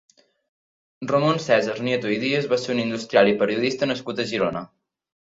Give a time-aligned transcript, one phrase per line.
[1.11, 4.65] Ramon Cèsar Nieto i Díez va ser un industrial i periodista nascut a Girona.